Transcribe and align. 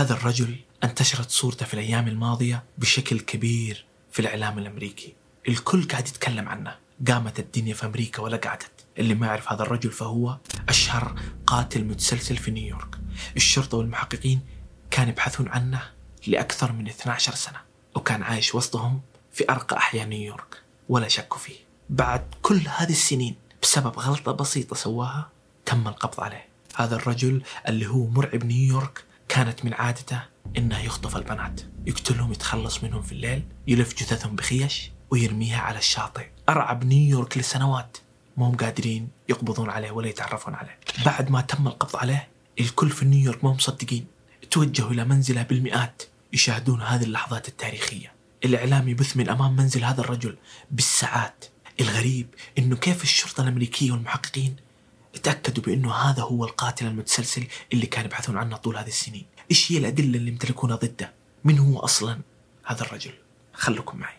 هذا 0.00 0.12
الرجل 0.14 0.56
انتشرت 0.84 1.30
صورته 1.30 1.66
في 1.66 1.74
الأيام 1.74 2.08
الماضية 2.08 2.64
بشكل 2.78 3.20
كبير 3.20 3.84
في 4.12 4.20
الإعلام 4.20 4.58
الأمريكي. 4.58 5.14
الكل 5.48 5.88
قاعد 5.88 6.08
يتكلم 6.08 6.48
عنه. 6.48 6.76
قامت 7.08 7.38
الدنيا 7.38 7.74
في 7.74 7.86
أمريكا 7.86 8.22
ولا 8.22 8.36
قعدت. 8.36 8.86
اللي 8.98 9.14
ما 9.14 9.26
يعرف 9.26 9.52
هذا 9.52 9.62
الرجل 9.62 9.90
فهو 9.90 10.38
أشهر 10.68 11.20
قاتل 11.46 11.84
متسلسل 11.84 12.36
في 12.36 12.50
نيويورك. 12.50 12.98
الشرطة 13.36 13.78
والمحققين 13.78 14.40
كانوا 14.90 15.12
يبحثون 15.12 15.48
عنه 15.48 15.82
لأكثر 16.26 16.72
من 16.72 16.88
12 16.88 17.34
سنة 17.34 17.58
وكان 17.94 18.22
عايش 18.22 18.54
وسطهم 18.54 19.00
في 19.32 19.50
أرقى 19.50 19.76
أحياء 19.76 20.06
نيويورك 20.06 20.62
ولا 20.88 21.08
شكوا 21.08 21.38
فيه. 21.38 21.56
بعد 21.90 22.34
كل 22.42 22.60
هذه 22.68 22.90
السنين 22.90 23.36
بسبب 23.62 23.98
غلطة 23.98 24.32
بسيطة 24.32 24.76
سواها 24.76 25.30
تم 25.66 25.88
القبض 25.88 26.20
عليه. 26.20 26.48
هذا 26.76 26.96
الرجل 26.96 27.42
اللي 27.68 27.86
هو 27.86 28.06
مرعب 28.06 28.44
نيويورك 28.44 29.09
كانت 29.30 29.64
من 29.64 29.74
عادته 29.74 30.22
إنه 30.58 30.78
يخطف 30.78 31.16
البنات. 31.16 31.60
يقتلهم 31.86 32.32
يتخلص 32.32 32.84
منهم 32.84 33.02
في 33.02 33.12
الليل 33.12 33.42
يلف 33.66 33.94
جثثهم 33.94 34.36
بخيش 34.36 34.90
ويرميها 35.10 35.60
على 35.60 35.78
الشاطئ. 35.78 36.26
أرعب 36.48 36.84
نيويورك 36.84 37.38
لسنوات. 37.38 37.96
ما 38.36 38.46
هم 38.46 38.56
قادرين 38.56 39.08
يقبضون 39.28 39.70
عليه 39.70 39.90
ولا 39.90 40.08
يتعرفون 40.08 40.54
عليه. 40.54 40.78
بعد 41.04 41.30
ما 41.30 41.40
تم 41.40 41.66
القبض 41.66 41.96
عليه 41.96 42.28
الكل 42.60 42.90
في 42.90 43.04
نيويورك 43.04 43.44
ما 43.44 43.50
مصدقين. 43.50 44.06
توجهوا 44.50 44.90
إلى 44.90 45.04
منزله 45.04 45.42
بالمئات. 45.42 46.02
يشاهدون 46.32 46.82
هذه 46.82 47.04
اللحظات 47.04 47.48
التاريخية. 47.48 48.12
الإعلام 48.44 48.88
يبث 48.88 49.16
من 49.16 49.28
أمام 49.28 49.56
منزل 49.56 49.84
هذا 49.84 50.00
الرجل 50.00 50.36
بالساعات. 50.70 51.44
الغريب 51.80 52.34
إنه 52.58 52.76
كيف 52.76 53.02
الشرطة 53.02 53.42
الأمريكية 53.42 53.92
والمحققين 53.92 54.56
تأكدوا 55.22 55.64
بأنه 55.64 55.94
هذا 55.94 56.22
هو 56.22 56.44
القاتل 56.44 56.86
المتسلسل 56.86 57.46
اللي 57.72 57.86
كانوا 57.86 58.06
يبحثون 58.06 58.36
عنه 58.36 58.56
طول 58.56 58.76
هذه 58.76 58.88
السنين. 58.88 59.26
إيش 59.50 59.72
هي 59.72 59.78
الأدلة 59.78 60.18
اللي 60.18 60.30
يمتلكونها 60.30 60.76
ضده؟ 60.76 61.12
من 61.44 61.58
هو 61.58 61.78
أصلا 61.78 62.18
هذا 62.64 62.80
الرجل؟ 62.82 63.12
خلكم 63.54 63.98
معي. 63.98 64.16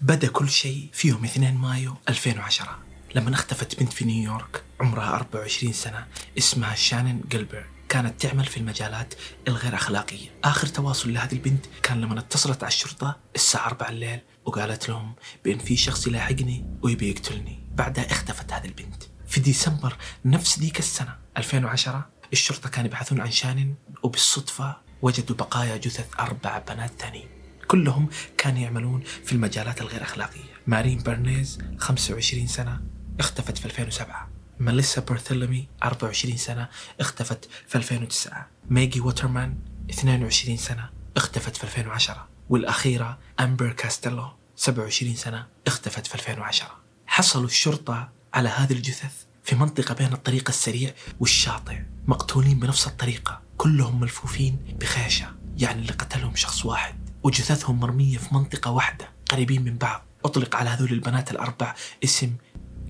بدأ 0.00 0.28
كل 0.28 0.48
شيء 0.48 0.88
في 0.92 1.08
يوم 1.08 1.24
2 1.24 1.54
مايو 1.54 1.94
2010 2.08 2.78
لما 3.14 3.34
اختفت 3.34 3.80
بنت 3.80 3.92
في 3.92 4.04
نيويورك 4.04 4.62
عمرها 4.80 5.16
24 5.16 5.72
سنة 5.72 6.06
اسمها 6.38 6.74
شانن 6.74 7.20
جيلبر 7.28 7.66
كانت 7.88 8.20
تعمل 8.20 8.44
في 8.44 8.56
المجالات 8.56 9.14
الغير 9.48 9.74
أخلاقية. 9.74 10.28
آخر 10.44 10.66
تواصل 10.66 11.12
لهذه 11.12 11.32
البنت 11.32 11.66
كان 11.82 12.00
لما 12.00 12.18
اتصلت 12.20 12.62
على 12.62 12.72
الشرطة 12.72 13.16
الساعة 13.34 13.66
4 13.66 13.88
الليل 13.90 14.20
وقالت 14.44 14.88
لهم 14.88 15.14
بأن 15.44 15.58
في 15.58 15.76
شخص 15.76 16.06
يلاحقني 16.06 16.64
ويبي 16.82 17.10
يقتلني. 17.10 17.58
بعدها 17.74 18.12
اختفت 18.12 18.52
هذه 18.52 18.64
البنت. 18.66 19.02
في 19.26 19.40
ديسمبر 19.40 19.96
نفس 20.24 20.58
ذيك 20.58 20.78
السنة 20.78 21.16
2010 21.36 22.08
الشرطة 22.32 22.68
كانوا 22.68 22.90
يبحثون 22.90 23.20
عن 23.20 23.30
شانون 23.30 23.74
وبالصدفة 24.02 24.76
وجدوا 25.02 25.36
بقايا 25.36 25.76
جثث 25.76 26.06
أربع 26.20 26.58
بنات 26.58 26.92
ثانيين 26.98 27.28
كلهم 27.68 28.08
كانوا 28.38 28.60
يعملون 28.60 29.02
في 29.24 29.32
المجالات 29.32 29.80
الغير 29.80 30.02
أخلاقية. 30.02 30.40
مارين 30.66 31.02
برنيز 31.02 31.58
25 31.78 32.46
سنة 32.46 32.80
اختفت 33.20 33.58
في 33.58 33.64
2007 33.66 34.35
ميليسا 34.58 35.00
بارثيلومي 35.00 35.68
24 35.84 36.36
سنة 36.36 36.68
اختفت 37.00 37.48
في 37.66 37.78
2009 37.78 38.46
ميجي 38.70 39.00
ووترمان 39.00 39.58
22 39.90 40.56
سنة 40.56 40.90
اختفت 41.16 41.56
في 41.56 41.64
2010 41.64 42.28
والأخيرة 42.48 43.18
أمبر 43.40 43.72
كاستيلو 43.72 44.28
27 44.56 45.14
سنة 45.14 45.46
اختفت 45.66 46.06
في 46.06 46.14
2010 46.14 46.68
حصلوا 47.06 47.46
الشرطة 47.46 48.08
على 48.34 48.48
هذه 48.48 48.72
الجثث 48.72 49.12
في 49.44 49.54
منطقة 49.54 49.94
بين 49.94 50.12
الطريق 50.12 50.48
السريع 50.48 50.92
والشاطئ 51.20 51.78
مقتولين 52.06 52.60
بنفس 52.60 52.86
الطريقة 52.86 53.42
كلهم 53.56 54.00
ملفوفين 54.00 54.76
بخيشة 54.80 55.26
يعني 55.56 55.80
اللي 55.80 55.92
قتلهم 55.92 56.34
شخص 56.36 56.64
واحد. 56.64 56.94
وجثثهم 57.22 57.80
مرمية 57.80 58.18
في 58.18 58.34
منطقة 58.34 58.70
واحدة 58.70 59.10
قريبين 59.30 59.64
من 59.64 59.78
بعض. 59.78 60.04
أطلق 60.24 60.56
على 60.56 60.70
هذول 60.70 60.92
البنات 60.92 61.30
الأربع 61.30 61.74
اسم 62.04 62.32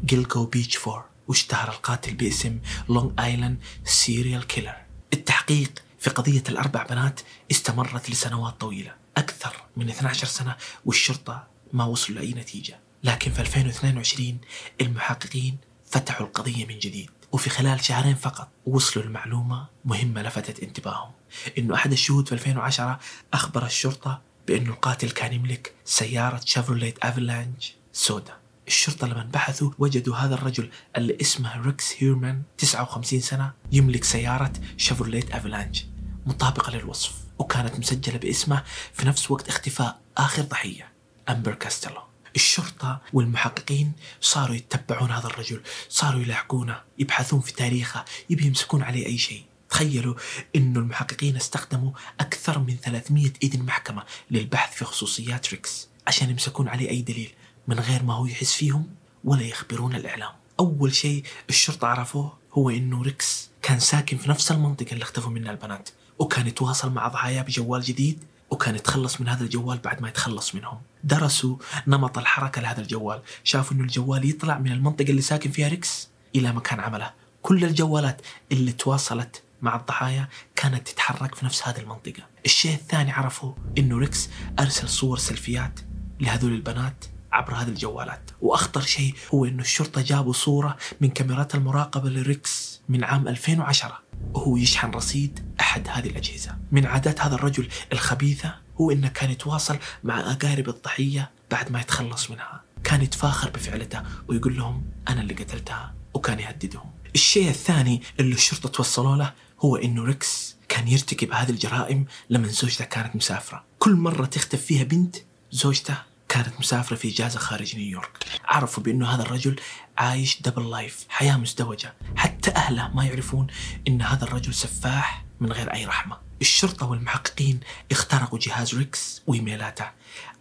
Gilgo 0.05 0.47
Beach 0.47 0.77
Four 0.77 1.05
واشتهر 1.29 1.69
القاتل 1.69 2.15
باسم 2.15 2.59
Long 2.89 3.21
Island 3.21 3.59
Serial 3.84 4.47
Killer 4.47 4.77
التحقيق 5.13 5.73
في 5.99 6.11
قضية 6.11 6.43
الأربع 6.49 6.83
بنات 6.83 7.21
استمرت 7.51 8.11
لسنوات 8.11 8.61
طويلة. 8.61 8.95
أكثر 9.17 9.57
من 9.77 9.89
12 9.89 10.27
سنة 10.27 10.57
والشرطة 10.85 11.47
ما 11.73 11.85
وصلوا 11.85 12.19
لأي 12.19 12.33
نتيجة. 12.33 12.79
لكن 13.05 13.33
في 13.33 13.41
2022 13.41 14.39
المحققين 14.81 15.57
فتحوا 15.91 16.27
القضية 16.27 16.67
من 16.67 16.79
جديد. 16.79 17.11
وفي 17.33 17.51
خلال 17.51 17.85
شهرين 17.85 18.15
فقط 18.15 18.49
وصلوا 18.67 19.05
لمعلومة 19.07 19.67
مهمة 19.85 20.23
لفتت 20.23 20.61
انتباههم. 20.61 21.11
إنه 21.59 21.75
أحد 21.75 21.93
الشهود 21.93 22.29
في 22.29 22.33
2010 22.33 23.01
أخبر 23.33 23.67
الشرطة 23.67 24.21
بأنه 24.49 24.71
القاتل 24.71 25.11
كان 25.11 25.33
يملك 25.33 25.75
سيارة 25.85 26.41
شيفروليت 26.45 26.99
أفالانش 26.99 27.71
سودا 27.93 28.37
الشرطة 28.66 29.06
لما 29.06 29.28
بحثوا 29.32 29.71
وجدوا 29.78 30.16
هذا 30.16 30.34
الرجل 30.34 30.71
اللي 30.97 31.19
اسمه 31.21 31.60
ريكس 31.60 31.94
هيورمان 31.99 32.43
59 32.59 33.21
سنة 33.21 33.53
يملك 33.72 34.04
سيارة 34.04 34.53
شيفروليت 34.77 35.31
أفالانش 35.31 35.83
مطابقة 36.27 36.72
للوصف 36.72 37.12
وكانت 37.38 37.78
مسجلة 37.78 38.19
باسمه 38.19 38.62
في 38.93 39.06
نفس 39.06 39.31
وقت 39.31 39.49
اختفاء 39.49 40.00
آخر 40.19 40.43
ضحية 40.43 40.88
أمبر 41.28 41.54
كاستيلو. 41.54 42.03
الشرطة 42.37 43.00
والمحققين 43.12 43.93
صاروا 44.21 44.56
يتبعون 44.56 45.10
هذا 45.10 45.27
الرجل 45.27 45.60
صاروا 45.88 46.21
يلاحقونه 46.21 46.81
يبحثون 46.98 47.41
في 47.41 47.53
تاريخه 47.53 48.04
يبي 48.31 48.47
يمسكون 48.47 48.83
عليه 48.83 49.06
أي 49.06 49.19
شيء. 49.19 49.44
تخيلوا 49.71 50.15
إنه 50.56 50.81
المحققين 50.81 51.37
استخدموا 51.37 51.93
أكثر 52.21 52.59
من 52.59 52.77
300 52.77 53.33
إذن 53.43 53.62
محكمة 53.62 54.03
للبحث 54.31 54.75
في 54.77 54.84
خصوصيات 54.84 55.50
ريكس 55.50 55.88
عشان 56.06 56.31
يمسكون 56.31 56.69
عليه 56.69 56.88
أي 56.91 57.03
دليل. 57.03 57.34
من 57.69 57.81
غير 57.81 58.03
ما 58.03 58.15
هو 58.15 58.27
يحس 58.27 58.53
فيهم 58.53 58.87
ولا 59.25 59.43
يخبرون 59.43 59.94
الإعلام. 59.94 60.32
أول 60.60 60.94
شيء 60.94 61.25
الشرطة 61.49 61.88
عرفوه 61.88 62.32
هو 62.53 62.71
إنه 62.71 63.03
ريكس 63.03 63.50
كان 63.62 63.81
ساكن 63.81 64.16
في 64.16 64.31
نفس 64.31 64.53
المنطقة 64.53 64.93
اللي 64.93 65.03
اختفوا 65.03 65.31
منها 65.31 65.53
البنات 65.53 65.88
وكان 66.19 66.47
يتواصل 66.47 66.93
مع 66.93 67.09
ضحاياه 67.09 67.43
بجوال 67.43 67.82
جديد 67.82 68.25
وكان 68.50 68.75
يتخلص 68.75 69.21
من 69.21 69.28
هذا 69.28 69.44
الجوال 69.44 69.78
بعد 69.78 70.03
ما 70.03 70.09
يتخلص 70.09 70.54
منهم. 70.54 70.78
درسوا 71.04 71.56
نمط 71.87 72.19
الحركة 72.19 72.60
لهذا 72.62 72.81
الجوال 72.81 73.22
شافوا 73.44 73.77
أنه 73.77 73.84
الجوال 73.84 74.31
يطلع 74.31 74.59
من 74.59 74.72
المنطقة 74.72 75.10
اللي 75.10 75.22
ساكن 75.22 75.50
فيها 75.50 75.69
ريكس 75.69 76.09
إلى 76.37 76.53
مكان 76.53 76.81
عمله. 76.81 77.10
كل 77.43 77.65
الجوالات 77.65 78.21
اللي 78.53 78.72
تواصلت 78.72 79.43
مع 79.62 79.77
الضحايا 79.77 80.28
كانت 80.56 80.88
تتحرك 80.88 81.34
في 81.34 81.44
نفس 81.44 81.69
هذه 81.69 81.81
المنطقة. 81.81 82.22
الشيء 82.44 82.75
الثاني 82.75 83.12
عرفوا 83.12 83.53
أنه 83.78 83.98
ريكس 83.98 84.28
أرسل 84.60 84.88
صور 84.88 85.19
سيلفيات 85.19 85.81
لهذول 86.21 86.53
البنات 86.53 87.04
عبر 87.37 87.55
هذه 87.55 87.69
الجوالات. 87.69 88.31
وأخطر 88.41 88.81
شيء 88.81 89.15
هو 89.35 89.45
أنه 89.45 89.63
الشرطة 89.63 90.03
جابوا 90.03 90.33
صورة 90.33 90.77
من 91.01 91.09
كاميرات 91.09 91.55
المراقبة 91.55 92.11
لريكس 92.11 92.81
من 92.89 93.05
عام 93.05 93.29
2010 93.29 93.99
وهو 94.35 94.57
يشحن 94.57 94.91
رصيد 94.91 95.55
أحد 95.61 95.89
هذه 95.89 96.07
الأجهزة. 96.07 96.57
من 96.73 96.87
عادات 96.87 97.21
هذا 97.21 97.35
الرجل 97.35 97.69
الخبيثة 97.93 98.55
هو 98.81 98.91
أنه 98.91 99.09
كان 99.09 99.31
يتواصل 99.31 99.79
مع 100.05 100.21
أقارب 100.21 100.69
الضحية 100.69 101.31
بعد 101.51 101.71
ما 101.73 101.81
يتخلص 101.81 102.31
منها. 102.31 102.63
كان 102.85 103.03
يتفاخر 103.03 103.51
بفعلته 103.51 104.03
ويقول 104.29 104.57
لهم 104.57 104.85
أنا 105.09 105.21
اللي 105.21 105.35
قتلتها 105.35 105.95
وكان 106.15 106.41
يهددهم. 106.41 106.91
الشيء 107.15 107.49
الثاني 107.49 108.03
اللي 108.21 108.35
الشرطة 108.35 108.69
توصلوا 108.69 109.17
له 109.17 109.33
هو 109.61 109.77
أنه 109.77 110.05
ريكس 110.05 110.57
كان 110.69 110.89
يرتكب 110.89 111.33
هذه 111.33 111.51
الجرائم 111.51 112.07
لما 112.31 112.49
زوجته 112.49 112.85
كانت 112.85 113.17
مسافرة. 113.17 113.65
كل 113.79 113.95
مرة 113.95 114.25
تختفي 114.25 114.65
فيها 114.65 114.85
بنت 114.85 115.17
زوجته 115.51 115.97
كانت 116.36 116.60
مسافرة 116.60 116.97
في 116.97 117.09
إجازة 117.09 117.38
خارج 117.38 117.77
نيويورك. 117.77 118.24
عرفوا 118.44 118.83
بأنه 118.83 119.06
هذا 119.06 119.22
الرجل 119.22 119.60
عايش 119.98 120.42
double 120.43 120.71
life 120.71 121.07
حياة 121.09 121.36
مزدوجة. 121.36 121.94
حتى 122.16 122.50
أهله 122.50 122.94
ما 122.94 123.04
يعرفون 123.04 123.47
أن 123.88 124.03
هذا 124.03 124.24
الرجل 124.24 124.54
سفاح 124.54 125.24
من 125.41 125.53
غير 125.53 125.74
أي 125.74 125.86
رحمة. 125.86 126.18
الشرطة 126.41 126.86
والمحققين 126.86 127.60
اخترقوا 127.92 128.38
جهاز 128.38 128.74
ريكس 128.74 129.22
وإيميلاته. 129.27 129.91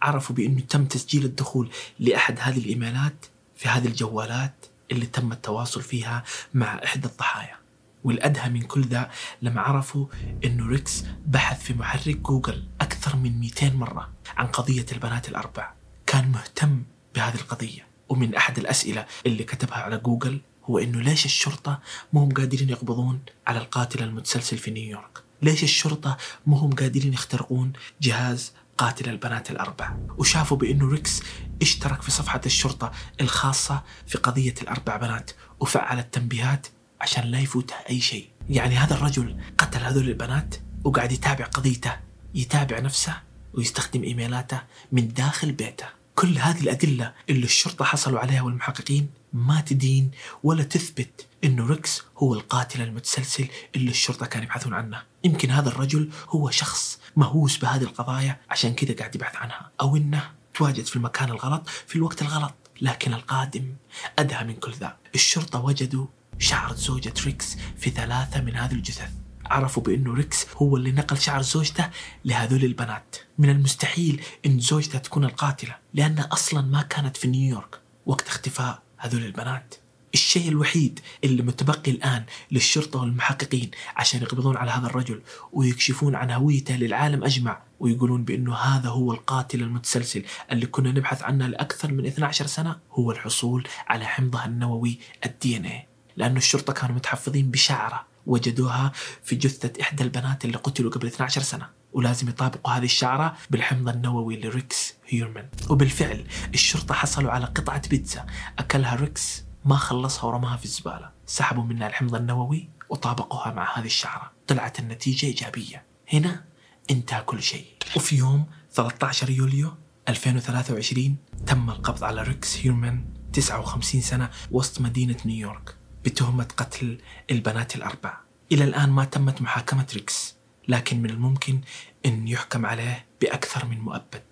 عرفوا 0.02 0.36
بأنه 0.36 0.60
تم 0.60 0.84
تسجيل 0.84 1.24
الدخول 1.24 1.70
لأحد 1.98 2.38
هذه 2.40 2.58
الإيميلات 2.58 3.26
في 3.56 3.68
هذه 3.68 3.86
الجوالات 3.86 4.66
اللي 4.92 5.06
تم 5.06 5.32
التواصل 5.32 5.82
فيها 5.82 6.24
مع 6.54 6.80
إحدى 6.84 7.06
الضحايا. 7.06 7.56
والأدهى 8.04 8.50
من 8.50 8.62
كل 8.62 8.82
ذا 8.82 9.10
لما 9.42 9.60
عرفوا 9.60 10.06
أنه 10.44 10.66
ريكس 10.66 11.04
بحث 11.26 11.62
في 11.62 11.74
محرك 11.74 12.16
جوجل 12.16 12.64
أكثر 12.80 13.16
من 13.16 13.40
200 13.40 13.70
مرة 13.70 14.12
عن 14.36 14.46
قضية 14.46 14.86
البنات 14.92 15.28
الأربع. 15.28 15.85
كان 16.16 16.32
مهتم 16.32 16.82
بهذه 17.14 17.34
القضية. 17.34 17.86
ومن 18.08 18.34
أحد 18.34 18.58
الأسئلة 18.58 19.06
اللي 19.26 19.44
كتبها 19.44 19.76
على 19.76 19.98
جوجل 19.98 20.40
هو 20.64 20.78
أنه 20.78 21.00
ليش 21.00 21.24
الشرطة 21.24 21.80
مو 22.12 22.20
هم 22.20 22.32
قادرين 22.32 22.68
يقبضون 22.68 23.20
على 23.46 23.58
القاتل 23.58 24.02
المتسلسل 24.02 24.58
في 24.58 24.70
نيويورك؟ 24.70 25.22
ليش 25.42 25.62
الشرطة 25.62 26.16
مو 26.46 26.56
هم 26.56 26.70
قادرين 26.70 27.12
يخترقون 27.12 27.72
جهاز 28.02 28.52
قاتل 28.78 29.08
البنات 29.08 29.50
الأربع 29.50 29.96
وشافوا 30.18 30.56
بأنه 30.56 30.88
ريكس 30.88 31.22
اشترك 31.62 32.02
في 32.02 32.10
صفحة 32.10 32.40
الشرطة 32.46 32.92
الخاصة 33.20 33.82
في 34.06 34.18
قضية 34.18 34.54
الأربع 34.62 34.96
بنات 34.96 35.30
وفعل 35.60 35.98
التنبيهات 35.98 36.66
عشان 37.00 37.24
لا 37.24 37.38
يفوته 37.38 37.74
أي 37.90 38.00
شيء. 38.00 38.28
يعني 38.48 38.76
هذا 38.76 38.94
الرجل 38.94 39.40
قتل 39.58 39.80
هذول 39.80 40.08
البنات 40.08 40.54
وقاعد 40.84 41.12
يتابع 41.12 41.44
قضيته 41.44 41.96
يتابع 42.34 42.78
نفسه 42.78 43.20
ويستخدم 43.54 44.02
إيميلاته 44.02 44.62
من 44.92 45.08
داخل 45.08 45.52
بيته. 45.52 45.95
كل 46.16 46.38
هذه 46.38 46.60
الأدلة 46.60 47.12
اللي 47.30 47.44
الشرطة 47.44 47.84
حصلوا 47.84 48.20
عليها 48.20 48.42
والمحققين 48.42 49.10
ما 49.32 49.60
تدين 49.60 50.10
ولا 50.42 50.62
تثبت 50.62 51.26
إنه 51.44 51.66
ريكس 51.66 52.02
هو 52.18 52.34
القاتل 52.34 52.82
المتسلسل 52.82 53.46
اللي 53.76 53.90
الشرطة 53.90 54.26
كانوا 54.26 54.44
يبحثون 54.44 54.74
عنه. 54.74 55.02
يمكن 55.24 55.50
هذا 55.50 55.68
الرجل 55.68 56.10
هو 56.28 56.50
شخص 56.50 56.98
مهووس 57.16 57.58
بهذه 57.58 57.82
القضايا 57.82 58.40
عشان 58.50 58.74
كذا 58.74 58.94
قاعد 58.94 59.14
يبحث 59.14 59.36
عنها 59.36 59.70
أو 59.80 59.96
إنه 59.96 60.30
تواجد 60.54 60.84
في 60.84 60.96
المكان 60.96 61.30
الغلط 61.30 61.68
في 61.68 61.96
الوقت 61.96 62.22
الغلط. 62.22 62.54
لكن 62.80 63.14
القادم 63.14 63.74
أدهى 64.18 64.44
من 64.44 64.54
كل 64.54 64.72
ذا. 64.72 64.96
الشرطة 65.14 65.60
وجدوا 65.64 66.06
شعر 66.38 66.74
زوجة 66.74 67.14
ريكس 67.24 67.56
في 67.78 67.90
ثلاثة 67.90 68.40
من 68.40 68.56
هذه 68.56 68.72
الجثث. 68.72 69.10
عرفوا 69.50 69.82
بأنه 69.82 70.14
ريكس 70.14 70.46
هو 70.56 70.76
اللي 70.76 70.92
نقل 70.92 71.18
شعر 71.18 71.42
زوجته 71.42 71.90
لهذول 72.24 72.64
البنات. 72.64 73.16
من 73.38 73.50
المستحيل 73.50 74.22
أن 74.46 74.60
زوجته 74.60 74.98
تكون 74.98 75.24
القاتلة 75.24 75.76
لأنها 75.94 76.28
أصلا 76.32 76.60
ما 76.60 76.82
كانت 76.82 77.16
في 77.16 77.28
نيويورك 77.28 77.80
وقت 78.06 78.26
اختفاء 78.28 78.82
هذول 78.98 79.24
البنات. 79.24 79.74
الشيء 80.14 80.48
الوحيد 80.48 81.00
اللي 81.24 81.42
متبقي 81.42 81.90
الآن 81.90 82.24
للشرطة 82.50 83.00
والمحققين 83.00 83.70
عشان 83.96 84.22
يقبضون 84.22 84.56
على 84.56 84.70
هذا 84.70 84.86
الرجل 84.86 85.22
ويكشفون 85.52 86.14
عن 86.14 86.30
هويته 86.30 86.76
للعالم 86.76 87.24
أجمع 87.24 87.62
ويقولون 87.80 88.24
بأنه 88.24 88.54
هذا 88.54 88.88
هو 88.88 89.12
القاتل 89.12 89.62
المتسلسل 89.62 90.22
اللي 90.52 90.66
كنا 90.66 90.90
نبحث 90.90 91.22
عنه 91.22 91.46
لأكثر 91.46 91.92
من 91.92 92.06
12 92.06 92.46
سنة 92.46 92.76
هو 92.92 93.10
الحصول 93.10 93.68
على 93.88 94.04
حمضه 94.06 94.44
النووي 94.44 94.98
ال 95.26 95.56
DNA 95.56 95.86
لأنه 96.16 96.36
الشرطة 96.36 96.72
كانوا 96.72 96.96
متحفظين 96.96 97.50
بشعرة 97.50 98.06
وجدوها 98.26 98.92
في 99.22 99.36
جثة 99.36 99.82
إحدى 99.82 100.02
البنات 100.02 100.44
اللي 100.44 100.56
قتلوا 100.56 100.90
قبل 100.90 101.06
12 101.06 101.42
سنة 101.42 101.68
ولازم 101.92 102.28
يطابقوا 102.28 102.72
هذه 102.72 102.84
الشعرة 102.84 103.36
بالحمض 103.50 103.88
النووي 103.88 104.40
لريكس 104.40 104.94
هيرمان. 105.08 105.48
وبالفعل 105.70 106.26
الشرطة 106.54 106.94
حصلوا 106.94 107.30
على 107.30 107.44
قطعة 107.46 107.88
بيتزا 107.88 108.26
أكلها 108.58 108.94
ريكس 108.94 109.44
ما 109.64 109.76
خلصها 109.76 110.24
ورماها 110.24 110.56
في 110.56 110.64
الزبالة. 110.64 111.10
سحبوا 111.26 111.64
منها 111.64 111.86
الحمض 111.88 112.14
النووي 112.14 112.68
وطابقوها 112.88 113.52
مع 113.52 113.78
هذه 113.78 113.86
الشعرة. 113.86 114.32
طلعت 114.46 114.78
النتيجة 114.78 115.26
إيجابية. 115.26 115.84
هنا 116.12 116.44
انتهى 116.90 117.22
كل 117.22 117.42
شيء. 117.42 117.64
وفي 117.96 118.16
يوم 118.16 118.46
13 118.72 119.30
يوليو 119.30 119.74
2023 120.08 121.16
تم 121.46 121.70
القبض 121.70 122.04
على 122.04 122.22
ريكس 122.22 122.58
هيرمان 122.58 123.04
59 123.32 124.00
سنة 124.00 124.30
وسط 124.50 124.80
مدينة 124.80 125.16
نيويورك. 125.26 125.76
بتهمة 126.06 126.48
قتل 126.56 126.98
البنات 127.30 127.76
الأربع. 127.76 128.18
إلى 128.52 128.64
الآن 128.64 128.90
ما 128.90 129.04
تمت 129.04 129.42
محاكمة 129.42 129.86
ريكس 129.94 130.34
لكن 130.68 131.02
من 131.02 131.10
الممكن 131.10 131.60
أن 132.06 132.28
يحكم 132.28 132.66
عليه 132.66 133.04
بأكثر 133.20 133.66
من 133.66 133.80
مؤبد. 133.80 134.22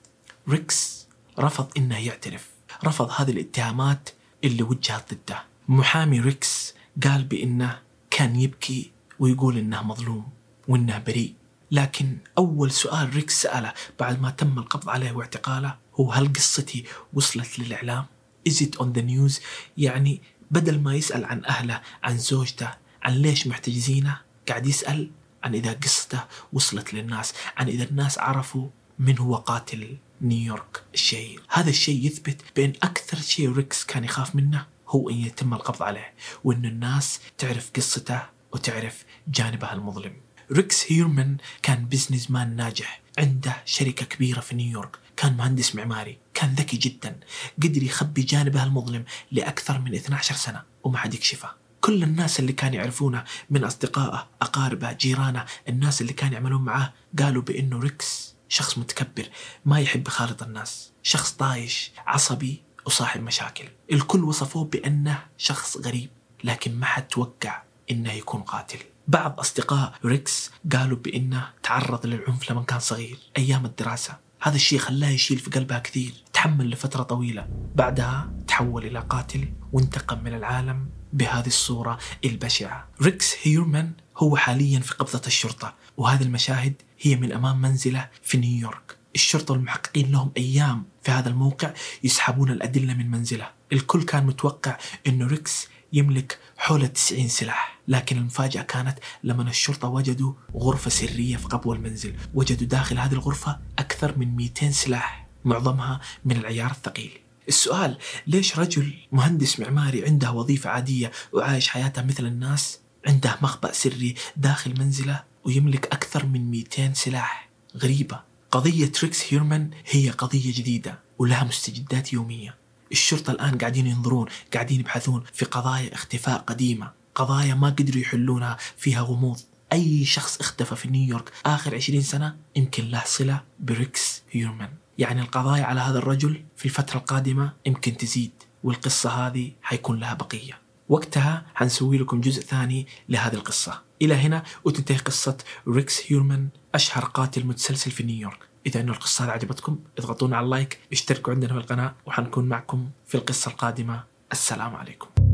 ريكس 0.49 1.07
رفض 1.39 1.69
أنه 1.77 1.99
يعترف. 1.99 2.49
رفض 2.85 3.11
هذه 3.11 3.31
الاتهامات 3.31 4.11
اللي 4.45 4.63
وجهت 4.63 5.15
ضده. 5.15 5.43
محامي 5.69 6.21
ريكس 6.21 6.75
قال 7.05 7.25
بأنه 7.25 7.79
كان 8.11 8.37
يبكي 8.37 8.91
ويقول 9.19 9.59
أنه 9.59 9.83
مظلوم 9.83 10.29
وأنه 10.69 10.99
بريء. 10.99 11.35
لكن 11.71 12.17
أول 12.39 12.71
سؤال 12.71 13.15
ريكس 13.15 13.43
سأله 13.43 13.73
بعد 14.01 14.21
ما 14.23 14.31
تم 14.31 14.59
القبض 14.59 14.89
عليه 14.89 15.13
واعتقاله 15.13 15.77
هو 15.95 16.13
هل 16.13 16.33
قصتي 16.33 16.85
وصلت 17.13 17.59
للإعلام؟ 17.59 18.05
Is 18.49 18.61
it 18.61 18.79
on 18.81 18.87
the 18.97 19.03
news؟ 19.03 19.41
يعني 19.79 20.23
بدل 20.55 20.81
ما 20.81 20.95
يسأل 20.95 21.25
عن 21.25 21.45
أهله 21.45 21.81
عن 22.03 22.19
زوجته 22.19 22.71
عن 23.03 23.13
ليش 23.13 23.47
محتجزينه 23.47 24.21
قاعد 24.49 24.67
يسأل 24.67 25.11
عن 25.45 25.55
إذا 25.55 25.73
قصته 25.73 26.25
وصلت 26.53 26.95
للناس 26.95 27.35
عن 27.57 27.69
إذا 27.69 27.85
الناس 27.85 28.19
عرفوا 28.19 28.69
من 28.99 29.19
هو 29.19 29.35
قاتل 29.37 29.97
نيويورك 30.21 30.83
الشهير. 30.95 31.43
هذا 31.49 31.71
الشيء 31.71 32.07
يثبت 32.07 32.43
بأن 32.57 32.73
أكثر 32.83 33.17
شيء 33.17 33.53
ريكس 33.53 33.85
كان 33.85 34.05
يخاف 34.05 34.37
منه 34.37 34.67
هو 34.89 35.11
أن 35.11 35.17
يتم 35.17 35.55
القبض 35.55 35.83
عليه 35.83 36.15
وأن 36.45 36.65
الناس 36.65 37.21
تعرف 37.39 37.71
قصته 37.77 38.23
وتعرف 38.53 39.05
جانبه 39.29 39.73
المظلم. 39.73 40.17
ريكس 40.53 40.93
هيرمان 40.93 41.37
كان 41.63 41.87
businessman 41.87 42.57
ناجح. 42.57 43.01
عنده 43.19 43.57
شركة 43.65 44.07
كبيرة 44.07 44.41
في 44.41 44.55
نيويورك 44.55 44.99
كان 45.17 45.37
مهندس 45.37 45.75
معماري. 45.75 46.19
كان 46.35 46.55
ذكي 46.55 46.77
جدا 46.77 47.21
قدر 47.63 47.83
يخبي 47.83 48.23
جانبه 48.23 48.65
المظلم 48.65 49.05
لأكثر 49.33 49.79
من 49.79 49.95
12 49.95 50.35
سنة 50.35 50.63
وما 50.85 50.99
حد 50.99 51.15
يكشفه 51.15 51.51
كل 51.81 52.03
الناس 52.03 52.41
اللي 52.41 52.53
كانوا 52.53 52.77
يعرفونه 52.77 53.25
من 53.51 53.65
أصدقائه 53.65 54.29
أقاربه 54.43 54.93
جيرانه 54.93 55.45
الناس 55.69 56.01
اللي 56.01 56.13
كانوا 56.13 56.35
يعملون 56.35 56.63
معاه 56.63 56.93
قالوا 57.19 57.43
بأنه 57.43 57.79
ريكس 57.79 58.35
شخص 58.49 58.79
متكبر 58.79 59.29
ما 59.65 59.81
يحب 59.81 60.09
يخالط 60.09 60.43
الناس 60.43 60.93
شخص 61.03 61.33
طايش 61.33 61.93
عصبي 62.07 62.63
وصاحب 62.87 63.23
مشاكل. 63.23 63.65
الكل 63.93 64.25
وصفوه 64.25 64.65
بأنه 64.65 65.23
شخص 65.39 65.77
غريب 65.77 66.11
لكن 66.45 66.75
ما 66.75 66.87
حد 66.87 67.09
توقع 67.09 67.63
إنه 67.91 68.13
يكون 68.13 68.43
قاتل. 68.43 68.79
بعض 69.09 69.41
أصدقاء 69.41 69.95
ريكس 70.05 70.51
قالوا 70.73 70.99
بأنه 70.99 71.51
تعرض 71.63 72.07
للعنف 72.07 72.51
لما 72.51 72.63
كان 72.63 72.79
صغير 72.81 73.19
أيام 73.37 73.65
الدراسة. 73.65 74.19
هذا 74.41 74.57
الشيء 74.57 74.79
خلاه 74.79 75.09
يشيل 75.09 75.39
في 75.39 75.51
قلبه 75.51 75.79
كثير. 75.79 76.24
تحمل 76.45 76.71
لفترة 76.71 77.03
طويلة. 77.03 77.49
بعدها 77.75 78.33
تحول 78.49 78.87
إلى 78.87 78.99
قاتل 79.01 79.49
وانتقم 79.73 80.25
من 80.25 80.35
العالم 80.35 80.89
بهذه 81.13 81.47
الصورة 81.47 81.99
البشعة. 82.25 82.89
ريكس 83.03 83.35
هيرمان 83.43 83.93
هو 84.17 84.37
حاليا 84.37 84.81
في 84.81 84.95
قبضة 84.95 85.23
الشرطة 85.27 85.75
وهذه 85.97 86.23
المشاهد 86.23 86.83
هي 87.01 87.17
من 87.17 87.33
أمام 87.33 87.61
منزله 87.61 88.09
في 88.23 88.39
نيويورك. 88.39 88.97
الشرطة 89.15 89.53
والمحققين 89.53 90.13
لهم 90.13 90.33
أيام 90.37 90.85
في 91.03 91.11
هذا 91.11 91.29
الموقع 91.29 91.73
يسحبون 92.03 92.51
الأدلة 92.51 92.95
من 92.95 93.11
منزله. 93.11 93.51
الكل 93.73 94.03
كان 94.03 94.27
متوقع 94.27 94.79
أنه 95.07 95.27
ريكس 95.27 95.69
يملك 95.93 96.39
حول 96.57 96.89
90 96.89 97.29
سلاح 97.29 97.79
لكن 97.89 98.19
المفاجأة 98.19 98.63
كانت 98.63 98.99
لما 99.23 99.43
الشرطة 99.43 99.89
وجدوا 99.89 100.33
غرفة 100.57 100.91
سرية 100.91 101.37
في 101.37 101.47
قبو 101.47 101.73
المنزل. 101.73 102.15
وجدوا 102.35 102.67
داخل 102.67 102.99
هذه 102.99 103.13
الغرفة 103.13 103.59
أكثر 103.79 104.19
من 104.19 104.37
200 104.37 104.71
سلاح. 104.71 105.24
معظمها 105.45 106.01
من 106.25 106.37
العيار 106.37 106.71
الثقيل. 106.71 107.21
السؤال 107.49 107.99
ليش 108.27 108.59
رجل 108.59 108.95
مهندس 109.13 109.61
معماري 109.61 110.05
عنده 110.05 110.33
وظيفة 110.33 110.71
عادية 110.71 111.13
وعايش 111.33 111.69
حياته 111.69 112.03
مثل 112.03 112.27
الناس؟ 112.27 112.79
عنده 113.07 113.39
مخبأ 113.43 113.73
سري 113.73 114.15
داخل 114.37 114.75
منزله 114.79 115.23
ويملك 115.45 115.87
أكثر 115.87 116.27
من 116.27 116.51
200 116.51 116.93
سلاح. 116.93 117.49
غريبة. 117.77 118.21
قضية 118.51 118.87
ريكس 118.87 119.33
هيرمان 119.33 119.71
هي 119.87 120.11
قضية 120.11 120.53
جديدة 120.55 120.99
ولها 121.19 121.45
مستجدات 121.45 122.13
يومية. 122.13 122.55
الشرطة 122.93 123.31
الآن 123.31 123.59
قاعدين 123.59 123.87
ينظرون 123.87 124.27
قاعدين 124.55 124.81
يبحثون 124.81 125.25
في 125.33 125.45
قضايا 125.45 125.95
اختفاء 125.95 126.39
قديمة 126.39 126.91
قضايا 127.15 127.55
ما 127.55 127.69
قدروا 127.69 128.03
يحلونها 128.03 128.57
فيها 128.77 129.01
غموض. 129.01 129.41
أي 129.73 130.05
شخص 130.05 130.41
اختفى 130.41 130.77
في 130.77 130.89
نيويورك 130.89 131.33
آخر 131.47 131.75
عشرين 131.75 132.03
سنة 132.03 132.37
يمكن 132.57 132.85
له 132.85 133.03
صلة 133.07 133.41
بريكس 133.61 134.23
هيرمان. 134.31 134.84
يعني 134.99 135.21
القضايا 135.21 135.65
على 135.65 135.81
هذا 135.81 135.99
الرجل 135.99 136.45
في 136.57 136.65
الفترة 136.65 136.99
القادمة 136.99 137.53
يمكن 137.67 137.97
تزيد 137.97 138.33
والقصة 138.65 139.11
هذه 139.11 139.53
حيكون 139.63 140.01
لها 140.01 140.15
بقية. 140.15 140.59
وقتها 140.89 141.47
حنسوي 141.55 141.99
لكم 141.99 142.21
جزء 142.21 142.43
ثاني 142.43 142.87
لهذه 143.09 143.35
القصة. 143.35 143.83
إلى 144.03 144.15
هنا 144.15 144.43
وتنتهي 144.65 144.97
قصة 144.97 145.37
ريكس 145.69 146.13
هيرمان 146.13 146.49
أشهر 146.75 147.05
قاتل 147.05 147.47
متسلسل 147.47 147.91
في 147.91 148.03
نيويورك. 148.03 148.39
إذا 148.67 148.81
أن 148.81 148.89
القصة 148.89 149.25
هذه 149.25 149.31
عجبتكم 149.31 149.79
اضغطوا 149.99 150.24
لنا 150.24 150.37
على 150.37 150.45
ال 150.45 150.52
like 150.52 150.79
اشتركوا 150.93 151.33
عندنا 151.33 151.53
في 151.53 151.59
القناة 151.59 151.95
وحنكون 152.07 152.45
معكم 152.45 152.91
في 153.07 153.15
القصة 153.15 153.51
القادمة. 153.51 154.05
السلام 154.33 154.77
عليكم. 154.77 155.34